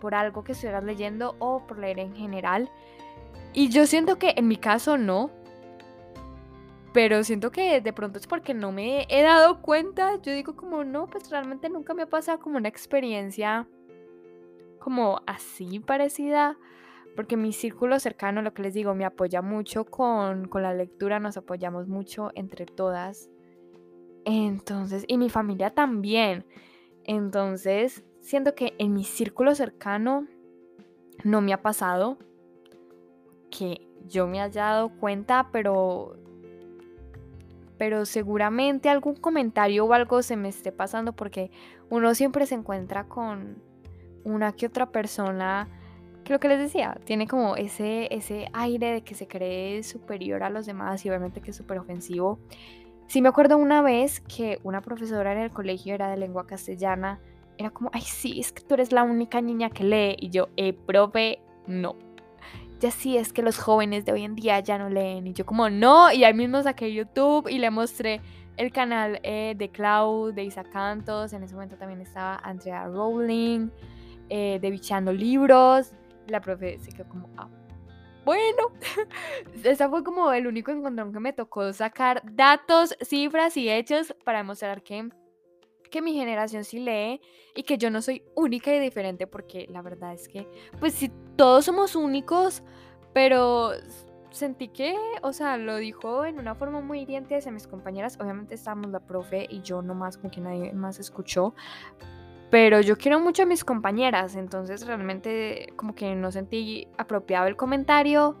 por 0.00 0.14
algo 0.14 0.44
que 0.44 0.52
estuvieras 0.52 0.84
leyendo 0.84 1.36
o 1.38 1.66
por 1.66 1.78
leer 1.78 1.98
en 1.98 2.14
general. 2.14 2.70
Y 3.52 3.68
yo 3.68 3.86
siento 3.86 4.18
que 4.18 4.34
en 4.36 4.48
mi 4.48 4.56
caso 4.56 4.98
no, 4.98 5.30
pero 6.92 7.22
siento 7.24 7.50
que 7.50 7.80
de 7.80 7.92
pronto 7.92 8.18
es 8.18 8.26
porque 8.26 8.54
no 8.54 8.72
me 8.72 9.06
he 9.08 9.22
dado 9.22 9.62
cuenta. 9.62 10.20
Yo 10.22 10.32
digo 10.32 10.56
como 10.56 10.84
no, 10.84 11.06
pues 11.06 11.30
realmente 11.30 11.68
nunca 11.68 11.94
me 11.94 12.02
ha 12.02 12.06
pasado 12.06 12.40
como 12.40 12.56
una 12.56 12.68
experiencia 12.68 13.68
como 14.78 15.20
así 15.26 15.80
parecida. 15.80 16.58
Porque 17.14 17.36
mi 17.36 17.52
círculo 17.52 17.98
cercano, 17.98 18.42
lo 18.42 18.54
que 18.54 18.62
les 18.62 18.74
digo, 18.74 18.94
me 18.94 19.04
apoya 19.04 19.42
mucho 19.42 19.84
con, 19.84 20.46
con 20.46 20.62
la 20.62 20.72
lectura, 20.72 21.18
nos 21.18 21.36
apoyamos 21.36 21.88
mucho 21.88 22.30
entre 22.34 22.64
todas. 22.64 23.28
Entonces, 24.24 25.04
y 25.08 25.18
mi 25.18 25.28
familia 25.28 25.70
también. 25.70 26.46
Entonces, 27.04 28.04
siento 28.28 28.54
que 28.54 28.74
en 28.76 28.92
mi 28.92 29.04
círculo 29.04 29.54
cercano 29.54 30.26
no 31.24 31.40
me 31.40 31.54
ha 31.54 31.62
pasado 31.62 32.18
que 33.50 33.88
yo 34.06 34.26
me 34.26 34.42
haya 34.42 34.64
dado 34.64 34.90
cuenta, 34.90 35.48
pero 35.50 36.14
pero 37.78 38.04
seguramente 38.04 38.90
algún 38.90 39.16
comentario 39.16 39.86
o 39.86 39.92
algo 39.94 40.20
se 40.20 40.36
me 40.36 40.50
esté 40.50 40.72
pasando 40.72 41.14
porque 41.14 41.50
uno 41.88 42.14
siempre 42.14 42.44
se 42.44 42.56
encuentra 42.56 43.04
con 43.04 43.62
una 44.24 44.52
que 44.52 44.66
otra 44.66 44.90
persona 44.90 45.66
que 46.22 46.34
lo 46.34 46.38
que 46.38 46.48
les 46.48 46.58
decía, 46.58 46.98
tiene 47.04 47.26
como 47.26 47.56
ese, 47.56 48.14
ese 48.14 48.50
aire 48.52 48.92
de 48.92 49.04
que 49.04 49.14
se 49.14 49.26
cree 49.26 49.82
superior 49.82 50.42
a 50.42 50.50
los 50.50 50.66
demás 50.66 51.02
y 51.06 51.08
obviamente 51.08 51.40
que 51.40 51.52
es 51.52 51.56
súper 51.56 51.78
ofensivo. 51.78 52.40
Sí 53.06 53.22
me 53.22 53.30
acuerdo 53.30 53.56
una 53.56 53.80
vez 53.80 54.20
que 54.20 54.58
una 54.64 54.82
profesora 54.82 55.32
en 55.32 55.38
el 55.38 55.50
colegio 55.50 55.94
era 55.94 56.10
de 56.10 56.18
lengua 56.18 56.46
castellana, 56.46 57.22
era 57.58 57.70
como, 57.70 57.90
ay 57.92 58.02
sí, 58.02 58.40
es 58.40 58.52
que 58.52 58.62
tú 58.62 58.74
eres 58.74 58.92
la 58.92 59.02
única 59.02 59.40
niña 59.40 59.70
que 59.70 59.84
lee 59.84 60.16
y 60.18 60.30
yo, 60.30 60.48
eh, 60.56 60.72
profe, 60.72 61.40
no 61.66 61.96
ya 62.80 62.90
sí 62.90 63.16
es 63.16 63.32
que 63.32 63.42
los 63.42 63.58
jóvenes 63.58 64.04
de 64.04 64.12
hoy 64.12 64.24
en 64.24 64.34
día 64.34 64.60
ya 64.60 64.78
no 64.78 64.88
leen. 64.88 65.26
Y 65.26 65.32
yo 65.32 65.44
como, 65.44 65.68
no, 65.68 66.12
y 66.12 66.24
ahí 66.24 66.34
mismo 66.34 66.62
saqué 66.62 66.92
YouTube 66.92 67.48
y 67.48 67.58
le 67.58 67.70
mostré 67.70 68.20
el 68.56 68.72
canal 68.72 69.20
eh, 69.22 69.54
de 69.56 69.70
Cloud, 69.70 70.34
de 70.34 70.44
Isa 70.44 70.64
Cantos, 70.64 71.32
en 71.32 71.42
ese 71.42 71.54
momento 71.54 71.76
también 71.76 72.00
estaba 72.00 72.36
Andrea 72.36 72.86
Rowling, 72.86 73.70
eh, 74.28 74.58
de 74.60 74.70
Bichando 74.70 75.12
Libros. 75.12 75.92
La 76.26 76.40
profe 76.40 76.78
se 76.78 76.92
quedó 76.92 77.08
como, 77.08 77.28
ah, 77.36 77.48
bueno, 78.24 78.72
ese 79.64 79.88
fue 79.88 80.04
como 80.04 80.32
el 80.32 80.46
único 80.46 80.70
encontrón 80.70 81.12
que 81.12 81.20
me 81.20 81.32
tocó 81.32 81.72
sacar 81.72 82.22
datos, 82.32 82.96
cifras 83.00 83.56
y 83.56 83.70
hechos 83.70 84.14
para 84.24 84.38
demostrar 84.38 84.82
que 84.82 85.08
que 85.88 86.02
mi 86.02 86.14
generación 86.14 86.64
sí 86.64 86.80
lee 86.80 87.20
y 87.54 87.62
que 87.62 87.78
yo 87.78 87.90
no 87.90 88.02
soy 88.02 88.22
única 88.34 88.74
y 88.74 88.78
diferente 88.78 89.26
porque 89.26 89.66
la 89.70 89.82
verdad 89.82 90.12
es 90.14 90.28
que, 90.28 90.46
pues 90.78 90.94
sí, 90.94 91.10
todos 91.36 91.64
somos 91.64 91.96
únicos, 91.96 92.62
pero 93.12 93.72
sentí 94.30 94.68
que, 94.68 94.94
o 95.22 95.32
sea, 95.32 95.56
lo 95.56 95.76
dijo 95.76 96.24
en 96.24 96.38
una 96.38 96.54
forma 96.54 96.80
muy 96.80 97.00
hiriente 97.00 97.36
hacia 97.36 97.52
mis 97.52 97.66
compañeras. 97.66 98.18
Obviamente 98.20 98.54
estábamos 98.54 98.90
la 98.90 99.00
profe 99.00 99.46
y 99.48 99.62
yo 99.62 99.82
nomás 99.82 100.18
con 100.18 100.30
que 100.30 100.40
nadie 100.40 100.72
más 100.72 100.98
escuchó. 100.98 101.54
Pero 102.50 102.80
yo 102.80 102.96
quiero 102.96 103.20
mucho 103.20 103.42
a 103.42 103.46
mis 103.46 103.62
compañeras, 103.62 104.34
entonces 104.34 104.86
realmente 104.86 105.72
como 105.76 105.94
que 105.94 106.14
no 106.14 106.32
sentí 106.32 106.88
apropiado 106.96 107.46
el 107.46 107.56
comentario. 107.56 108.36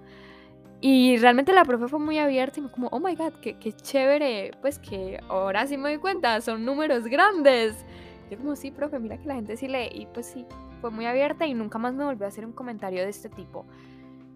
Y 0.80 1.16
realmente 1.16 1.52
la 1.52 1.64
profe 1.64 1.88
fue 1.88 1.98
muy 1.98 2.18
abierta 2.18 2.60
y 2.60 2.62
como, 2.68 2.88
oh 2.88 3.00
my 3.00 3.14
god, 3.16 3.32
qué, 3.42 3.58
qué 3.58 3.72
chévere, 3.72 4.52
pues 4.60 4.78
que 4.78 5.20
ahora 5.28 5.66
sí 5.66 5.76
me 5.76 5.88
doy 5.88 5.98
cuenta, 5.98 6.40
son 6.40 6.64
números 6.64 7.04
grandes. 7.04 7.84
Yo 8.30 8.38
como, 8.38 8.54
sí, 8.54 8.70
profe, 8.70 8.98
mira 8.98 9.18
que 9.18 9.26
la 9.26 9.34
gente 9.34 9.56
sí 9.56 9.66
lee. 9.66 9.90
Y 9.92 10.06
pues 10.06 10.26
sí, 10.26 10.46
fue 10.80 10.90
muy 10.90 11.06
abierta 11.06 11.46
y 11.46 11.54
nunca 11.54 11.78
más 11.78 11.94
me 11.94 12.04
volvió 12.04 12.26
a 12.26 12.28
hacer 12.28 12.46
un 12.46 12.52
comentario 12.52 13.02
de 13.02 13.08
este 13.08 13.28
tipo. 13.28 13.66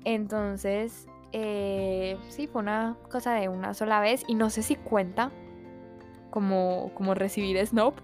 Entonces, 0.04 1.06
eh, 1.32 2.16
sí, 2.28 2.46
fue 2.46 2.62
una 2.62 2.96
cosa 3.10 3.34
de 3.34 3.48
una 3.48 3.74
sola 3.74 4.00
vez 4.00 4.24
y 4.26 4.34
no 4.34 4.50
sé 4.50 4.62
si 4.62 4.76
cuenta 4.76 5.30
como, 6.30 6.90
como 6.94 7.14
recibir 7.14 7.64
snob. 7.64 7.94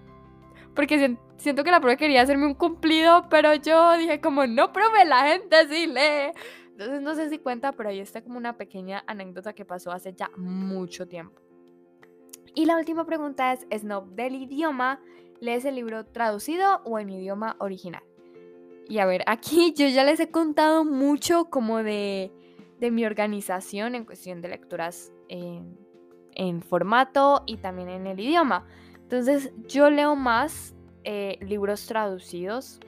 Porque 0.77 1.17
siento 1.39 1.65
que 1.65 1.73
la 1.73 1.81
profe 1.81 1.97
quería 1.97 2.23
hacerme 2.23 2.47
un 2.47 2.55
cumplido, 2.55 3.29
pero 3.29 3.55
yo 3.55 3.97
dije 3.97 4.21
como, 4.21 4.47
no, 4.47 4.73
profe, 4.73 5.05
la 5.05 5.27
gente 5.29 5.57
sí 5.69 5.87
lee. 5.87 6.33
Entonces 6.79 7.03
no 7.03 7.17
sé 7.17 7.29
si 7.29 7.39
cuenta, 7.39 7.73
pero 7.73 7.89
ahí 7.89 7.99
está 7.99 8.23
como 8.23 8.39
una 8.39 8.57
pequeña 8.57 9.03
anécdota 9.09 9.53
que 9.53 9.65
pasó 9.65 9.91
hace 9.91 10.15
ya 10.15 10.31
mucho 10.37 11.09
tiempo. 11.09 11.43
Y 12.55 12.67
la 12.67 12.77
última 12.77 13.05
pregunta 13.05 13.53
es, 13.53 13.67
Snob 13.81 14.11
del 14.11 14.37
idioma, 14.37 15.01
¿lees 15.41 15.65
el 15.65 15.75
libro 15.75 16.07
traducido 16.07 16.81
o 16.85 17.01
en 17.01 17.11
idioma 17.11 17.57
original? 17.59 18.05
Y 18.89 18.99
a 19.01 19.07
ver, 19.07 19.25
aquí 19.27 19.75
yo 19.77 19.89
ya 19.89 20.05
les 20.05 20.21
he 20.21 20.31
contado 20.31 20.85
mucho 20.85 21.47
como 21.47 21.83
de, 21.83 22.31
de 22.79 22.93
mi 22.93 23.05
organización 23.05 23.97
en 23.97 24.05
cuestión 24.05 24.41
de 24.41 24.47
lecturas 24.47 25.13
en, 25.29 25.77
formato 26.63 27.43
y 27.45 27.57
también 27.57 27.89
en 27.89 28.07
el 28.07 28.21
idioma. 28.21 28.69
Entonces 29.03 29.53
yo 29.67 29.91
leo 29.91 30.15
más 30.15 30.77
eh, 31.03 31.39
libros 31.41 31.87
traducidos 31.87 32.79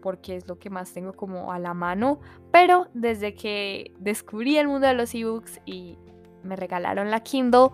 porque 0.00 0.36
es 0.36 0.48
lo 0.48 0.58
que 0.58 0.70
más 0.70 0.92
tengo 0.92 1.12
como 1.12 1.52
a 1.52 1.58
la 1.58 1.74
mano, 1.74 2.20
pero 2.50 2.88
desde 2.94 3.34
que 3.34 3.92
descubrí 3.98 4.56
el 4.56 4.68
mundo 4.68 4.86
de 4.86 4.94
los 4.94 5.14
ebooks 5.14 5.60
y 5.66 5.98
me 6.42 6.56
regalaron 6.56 7.10
la 7.10 7.20
Kindle 7.20 7.68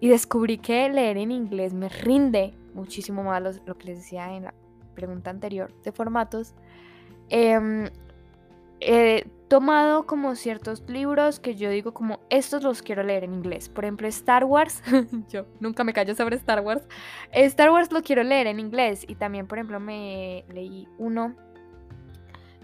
y 0.00 0.08
descubrí 0.08 0.58
que 0.58 0.88
leer 0.88 1.16
en 1.18 1.30
inglés 1.30 1.74
me 1.74 1.88
rinde 1.88 2.54
muchísimo 2.74 3.22
más 3.24 3.60
lo, 3.66 3.76
que 3.76 3.88
les 3.88 3.98
decía 3.98 4.34
en 4.34 4.44
la 4.44 4.54
pregunta 4.94 5.30
anterior 5.30 5.72
de 5.82 5.92
formatos, 5.92 6.54
em, 7.28 7.88
he 8.80 9.26
tomado 9.48 10.06
como 10.06 10.34
ciertos 10.34 10.84
libros 10.88 11.40
que 11.40 11.56
yo 11.56 11.70
digo 11.70 11.94
como 11.94 12.20
estos 12.30 12.62
los 12.62 12.82
quiero 12.82 13.02
leer 13.02 13.24
en 13.24 13.34
inglés. 13.34 13.68
Por 13.68 13.84
ejemplo, 13.84 14.06
Star 14.08 14.44
Wars, 14.44 14.82
yo 15.28 15.46
nunca 15.58 15.84
me 15.84 15.92
callo 15.92 16.14
sobre 16.14 16.36
Star 16.36 16.60
Wars. 16.60 16.86
Star 17.32 17.70
Wars 17.70 17.90
lo 17.90 18.02
quiero 18.02 18.22
leer 18.22 18.46
en 18.46 18.60
inglés 18.60 19.04
y 19.08 19.14
también, 19.14 19.46
por 19.46 19.58
ejemplo, 19.58 19.80
me 19.80 20.44
leí 20.52 20.86
uno 20.98 21.34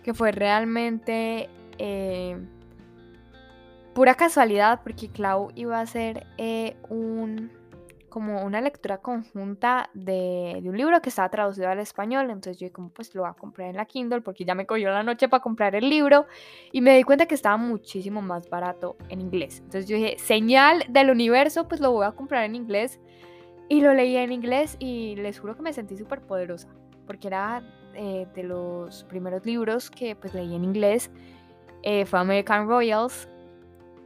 que 0.05 0.15
fue 0.15 0.31
realmente 0.31 1.49
eh, 1.79 2.39
pura 3.95 4.15
casualidad 4.15 4.83
porque 4.85 5.09
Clau 5.09 5.51
iba 5.57 5.79
a 5.79 5.81
hacer 5.81 6.27
eh, 6.37 6.77
un 6.89 7.51
como 8.11 8.45
una 8.45 8.61
lectura 8.61 8.99
conjunta 8.99 9.91
de, 9.93 10.63
un 10.65 10.77
libro 10.77 11.03
que 11.03 11.09
estaba 11.09 11.29
traducido 11.31 11.69
al 11.69 11.81
español, 11.81 12.31
entonces 12.31 12.59
yo 12.61 12.73
como 12.73 12.91
pues 12.91 13.13
lo 13.13 13.23
voy 13.23 13.31
a 13.31 13.35
comprar 13.35 13.71
en 13.71 13.77
la 13.77 13.87
Kindle 13.87 14.21
porque 14.21 14.45
ya 14.45 14.55
me 14.55 14.67
cogió 14.67 14.91
la 14.91 15.03
noche 15.03 15.29
para 15.29 15.43
comprar 15.43 15.75
el 15.75 15.91
libro. 15.91 16.27
Y 16.71 16.81
me 16.81 16.97
di 16.97 17.03
cuenta 17.03 17.27
que 17.27 17.35
estaba 17.35 17.57
muchísimo 17.57 18.23
más 18.23 18.49
barato 18.49 18.97
en 19.09 19.21
inglés. 19.21 19.63
Entonces 19.65 19.89
yo 19.89 19.97
dije, 19.97 20.17
señal 20.21 20.85
del 20.91 21.11
universo, 21.11 21.67
pues 21.67 21.81
lo 21.81 21.91
voy 21.91 22.07
a 22.07 22.13
comprar 22.13 22.45
en 22.45 22.55
inglés. 22.55 23.01
Y 23.69 23.81
lo 23.81 23.93
leí 23.93 24.17
en 24.17 24.31
inglés 24.31 24.77
y 24.79 25.17
les 25.17 25.41
juro 25.41 25.57
que 25.57 25.63
me 25.63 25.73
sentí 25.73 25.97
súper 25.97 26.21
poderosa 26.21 26.69
porque 27.09 27.27
era 27.27 27.65
eh, 27.95 28.27
de 28.35 28.43
los 28.43 29.05
primeros 29.05 29.45
libros 29.47 29.91
que 29.91 30.17
pues 30.17 30.35
leí 30.35 30.55
en 30.55 30.65
inglés 30.65 31.11
eh, 31.83 32.07
fue 32.07 32.19
American 32.19 32.69
Royals. 32.69 33.29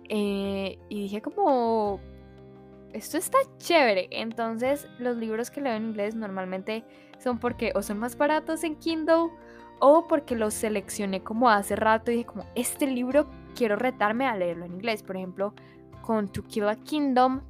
Eh, 0.09 0.79
y 0.89 1.03
dije 1.03 1.21
como, 1.23 2.01
esto 2.93 3.19
está 3.19 3.39
chévere. 3.59 4.09
Entonces 4.11 4.89
los 4.99 5.17
libros 5.17 5.51
que 5.51 5.61
leo 5.61 5.75
en 5.75 5.89
inglés 5.89 6.15
normalmente 6.15 6.85
son 7.19 7.39
porque 7.39 7.73
o 7.75 7.83
son 7.83 7.99
más 7.99 8.17
baratos 8.17 8.65
en 8.65 8.77
Kindle 8.77 9.31
o 9.81 10.07
porque 10.09 10.35
los 10.35 10.55
seleccioné 10.55 11.23
como 11.23 11.49
hace 11.51 11.77
rato 11.77 12.11
y 12.11 12.17
dije 12.17 12.27
como, 12.27 12.45
este 12.55 12.87
libro 12.87 13.29
quiero 13.55 13.77
retarme 13.77 14.27
a 14.27 14.37
leerlo 14.37 14.65
en 14.65 14.75
inglés. 14.75 15.03
Por 15.03 15.17
ejemplo, 15.17 15.55
con 16.03 16.29
To 16.29 16.43
Kill 16.45 16.69
a 16.69 16.77
Kingdom 16.77 17.43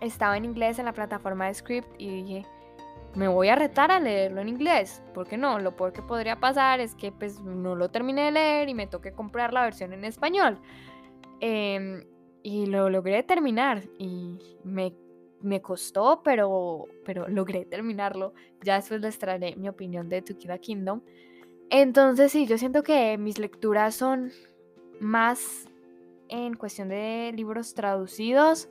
estaba 0.00 0.36
en 0.36 0.44
inglés 0.44 0.78
en 0.78 0.86
la 0.86 0.92
plataforma 0.92 1.46
de 1.46 1.54
Script 1.54 1.88
y 1.98 2.22
dije, 2.22 2.46
me 3.16 3.28
voy 3.28 3.48
a 3.48 3.56
retar 3.56 3.90
a 3.90 3.98
leerlo 3.98 4.42
en 4.42 4.48
inglés. 4.48 5.02
¿Por 5.14 5.26
qué 5.26 5.38
no? 5.38 5.58
Lo 5.58 5.74
peor 5.74 5.92
que 5.92 6.02
podría 6.02 6.38
pasar 6.38 6.80
es 6.80 6.94
que 6.94 7.12
pues 7.12 7.40
no 7.40 7.74
lo 7.74 7.88
terminé 7.88 8.26
de 8.26 8.30
leer 8.30 8.68
y 8.68 8.74
me 8.74 8.86
toque 8.86 9.12
comprar 9.12 9.54
la 9.54 9.62
versión 9.62 9.94
en 9.94 10.04
español. 10.04 10.60
Em, 11.40 12.04
y 12.42 12.66
lo 12.66 12.90
logré 12.90 13.22
terminar 13.22 13.82
y 13.98 14.38
me, 14.64 14.94
me, 15.40 15.62
costó, 15.62 16.20
pero, 16.22 16.84
pero 17.04 17.26
logré 17.28 17.64
terminarlo. 17.64 18.34
Ya 18.62 18.76
después 18.76 19.00
les 19.00 19.18
traeré 19.18 19.56
mi 19.56 19.68
opinión 19.68 20.10
de 20.10 20.20
To 20.20 20.36
Kill 20.36 20.60
Kingdom. 20.60 21.00
Entonces 21.70 22.30
sí, 22.30 22.46
yo 22.46 22.58
siento 22.58 22.82
que 22.82 23.16
mis 23.18 23.38
lecturas 23.38 23.94
son 23.94 24.30
más 25.00 25.68
en 26.28 26.54
cuestión 26.54 26.88
de 26.90 27.32
libros 27.34 27.74
traducidos, 27.74 28.68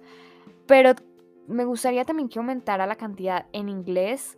pero 0.68 0.94
me 1.48 1.66
gustaría 1.66 2.06
también 2.06 2.30
que 2.30 2.40
aumentara 2.40 2.88
la 2.88 2.96
cantidad 2.96 3.46
en 3.54 3.70
inglés, 3.70 4.38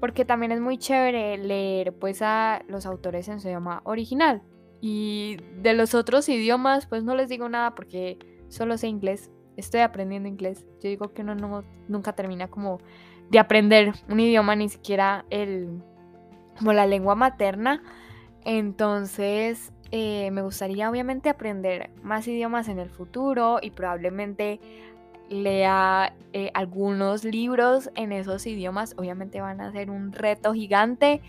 porque 0.00 0.24
también 0.24 0.52
es 0.52 0.60
muy 0.60 0.78
chévere 0.78 1.38
leer 1.38 1.92
pues 1.94 2.22
a 2.22 2.62
los 2.68 2.86
autores 2.86 3.28
en 3.28 3.40
su 3.40 3.48
idioma 3.48 3.80
original. 3.84 4.42
Y 4.80 5.38
de 5.62 5.72
los 5.72 5.94
otros 5.94 6.28
idiomas 6.28 6.86
pues 6.86 7.04
no 7.04 7.14
les 7.14 7.28
digo 7.28 7.48
nada 7.48 7.74
porque 7.74 8.18
solo 8.48 8.76
sé 8.76 8.88
inglés 8.88 9.30
estoy 9.56 9.80
aprendiendo 9.80 10.28
inglés. 10.28 10.66
Yo 10.82 10.88
digo 10.88 11.12
que 11.12 11.22
uno 11.22 11.34
no, 11.34 11.64
nunca 11.88 12.12
termina 12.12 12.48
como 12.48 12.78
de 13.30 13.38
aprender 13.38 13.92
un 14.08 14.20
idioma, 14.20 14.56
ni 14.56 14.68
siquiera 14.68 15.24
el, 15.30 15.82
como 16.58 16.72
la 16.72 16.86
lengua 16.86 17.14
materna. 17.14 17.82
Entonces, 18.44 19.72
eh, 19.90 20.30
me 20.30 20.42
gustaría 20.42 20.90
obviamente 20.90 21.28
aprender 21.28 21.90
más 22.02 22.26
idiomas 22.28 22.68
en 22.68 22.78
el 22.78 22.90
futuro 22.90 23.58
y 23.62 23.70
probablemente 23.70 24.60
lea 25.28 26.14
eh, 26.32 26.50
algunos 26.54 27.24
libros 27.24 27.90
en 27.94 28.12
esos 28.12 28.46
idiomas. 28.46 28.94
Obviamente 28.96 29.40
van 29.40 29.60
a 29.60 29.72
ser 29.72 29.90
un 29.90 30.12
reto 30.12 30.52
gigante. 30.52 31.22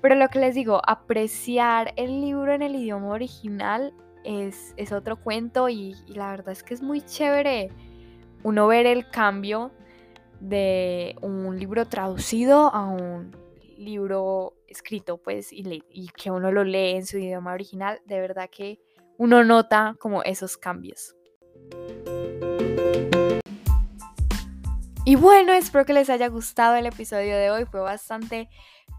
Pero 0.00 0.16
lo 0.16 0.28
que 0.28 0.38
les 0.38 0.54
digo, 0.54 0.82
apreciar 0.86 1.94
el 1.96 2.20
libro 2.20 2.52
en 2.52 2.62
el 2.62 2.76
idioma 2.76 3.08
original 3.08 3.94
es, 4.22 4.74
es 4.76 4.92
otro 4.92 5.16
cuento 5.16 5.68
y, 5.68 5.94
la 6.08 6.30
verdad 6.30 6.50
es 6.50 6.62
que 6.62 6.74
es 6.74 6.82
muy 6.82 7.00
chévere 7.00 7.70
uno 8.42 8.66
ver 8.66 8.84
el 8.86 9.08
cambio 9.08 9.70
de 10.40 11.16
un 11.22 11.58
libro 11.58 11.86
traducido 11.86 12.74
a 12.74 12.86
un 12.86 13.34
libro 13.78 14.54
escrito, 14.68 15.16
pues, 15.16 15.52
y, 15.52 15.82
y 15.88 16.08
que 16.08 16.30
uno 16.30 16.52
lo 16.52 16.64
lee 16.64 16.96
en 16.96 17.06
su 17.06 17.16
idioma 17.16 17.54
original. 17.54 18.00
De 18.04 18.20
verdad 18.20 18.50
que 18.50 18.78
uno 19.16 19.42
nota 19.42 19.96
como 19.98 20.22
esos 20.22 20.58
cambios. 20.58 21.14
Y 25.06 25.16
bueno, 25.16 25.52
espero 25.52 25.84
que 25.84 25.92
les 25.92 26.08
haya 26.08 26.28
gustado 26.28 26.76
el 26.76 26.86
episodio 26.86 27.36
de 27.36 27.50
hoy. 27.50 27.66
Fue 27.66 27.80
bastante 27.80 28.48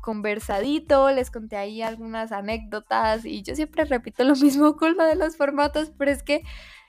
conversadito, 0.01 1.09
les 1.09 1.31
conté 1.31 1.57
ahí 1.57 1.81
algunas 1.81 2.31
anécdotas 2.31 3.25
y 3.25 3.41
yo 3.41 3.55
siempre 3.55 3.85
repito 3.85 4.23
lo 4.23 4.35
mismo 4.35 4.75
con 4.77 4.95
lo 4.97 5.03
de 5.03 5.15
los 5.15 5.35
formatos, 5.35 5.91
pero 5.97 6.11
es 6.11 6.21
que 6.21 6.43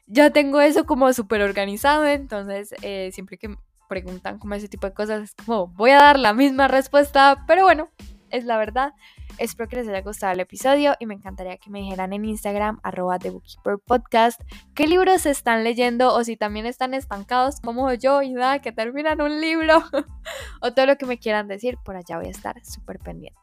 ya 0.07 0.31
tengo 0.31 0.61
eso 0.61 0.85
como 0.85 1.11
súper 1.15 1.41
organizado, 1.41 2.07
entonces 2.07 2.75
eh, 2.83 3.11
siempre 3.13 3.39
que 3.39 3.57
preguntan 3.89 4.39
como 4.39 4.55
ese 4.55 4.69
tipo 4.69 4.87
de 4.87 4.93
cosas 4.93 5.23
es 5.23 5.35
como 5.35 5.69
voy 5.69 5.93
a 5.93 5.99
dar 5.99 6.19
la 6.19 6.35
misma 6.35 6.69
respuesta, 6.69 7.45
pero 7.47 7.65
bueno, 7.65 7.89
es 8.31 8.45
la 8.45 8.57
verdad. 8.57 8.93
Espero 9.39 9.69
que 9.69 9.77
les 9.77 9.89
haya 9.89 10.01
gustado 10.01 10.33
el 10.33 10.41
episodio 10.41 10.95
y 10.99 11.07
me 11.07 11.15
encantaría 11.15 11.57
que 11.59 11.71
me 11.71 11.81
dijeran 11.81 12.13
en 12.13 12.25
Instagram, 12.25 12.81
arroba 12.83 13.19
The 13.19 13.31
Bookkeeper 13.31 13.79
Podcast, 13.79 14.41
qué 14.75 14.87
libros 14.87 15.27
están 15.27 15.65
leyendo 15.65 16.15
o 16.15 16.25
si 16.25 16.37
también 16.37 16.67
están 16.67 16.95
estancados 16.95 17.61
como 17.61 17.93
yo 17.95 18.23
y 18.23 18.33
nada, 18.33 18.61
que 18.61 18.73
terminan 18.73 19.21
un 19.21 19.41
libro 19.41 19.83
o 20.63 20.73
todo 20.73 20.87
lo 20.87 20.97
que 20.97 21.07
me 21.07 21.19
quieran 21.19 21.49
decir, 21.49 21.79
por 21.85 21.97
allá 21.97 22.19
voy 22.19 22.29
a 22.29 22.31
estar 22.31 22.65
súper 22.65 22.99
pendiente. 22.99 23.39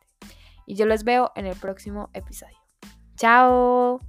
Y 0.65 0.75
yo 0.75 0.85
los 0.85 1.03
veo 1.03 1.31
en 1.35 1.45
el 1.45 1.55
próximo 1.55 2.09
episodio. 2.13 2.57
¡Chao! 3.15 3.99